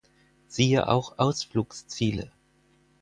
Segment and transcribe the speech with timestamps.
[0.47, 2.31] Siehe auch Ausflugsziele